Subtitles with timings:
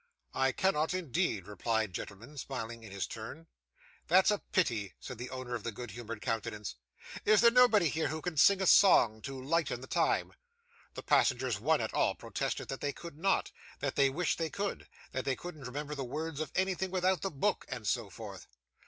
[0.33, 3.45] 'I cannot indeed,' replied gentleman, smiling in his turn.
[4.07, 6.73] 'That's a pity,' said the owner of the good humoured countenance.
[7.23, 10.33] 'Is there nobody here who can sing a song to lighten the time?'
[10.95, 14.87] The passengers, one and all, protested that they could not; that they wished they could;
[15.11, 18.47] that they couldn't remember the words of anything without the book; and so forth.